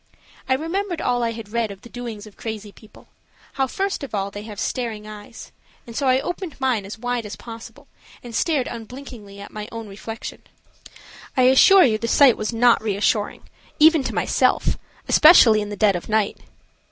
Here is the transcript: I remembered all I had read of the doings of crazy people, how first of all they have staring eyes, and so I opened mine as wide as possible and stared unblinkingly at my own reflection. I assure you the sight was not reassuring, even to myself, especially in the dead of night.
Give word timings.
I 0.49 0.55
remembered 0.55 0.99
all 0.99 1.21
I 1.21 1.29
had 1.29 1.49
read 1.53 1.69
of 1.69 1.81
the 1.83 1.87
doings 1.89 2.25
of 2.25 2.35
crazy 2.35 2.71
people, 2.71 3.07
how 3.53 3.67
first 3.67 4.03
of 4.03 4.15
all 4.15 4.31
they 4.31 4.41
have 4.41 4.59
staring 4.59 5.05
eyes, 5.07 5.51
and 5.85 5.95
so 5.95 6.07
I 6.07 6.19
opened 6.19 6.59
mine 6.59 6.85
as 6.87 6.97
wide 6.97 7.23
as 7.23 7.35
possible 7.35 7.87
and 8.23 8.33
stared 8.33 8.65
unblinkingly 8.65 9.39
at 9.39 9.53
my 9.53 9.69
own 9.71 9.87
reflection. 9.87 10.41
I 11.37 11.43
assure 11.43 11.83
you 11.83 11.99
the 11.99 12.07
sight 12.07 12.35
was 12.35 12.51
not 12.51 12.81
reassuring, 12.81 13.43
even 13.77 14.03
to 14.05 14.15
myself, 14.15 14.75
especially 15.07 15.61
in 15.61 15.69
the 15.69 15.75
dead 15.77 15.95
of 15.95 16.09
night. 16.09 16.39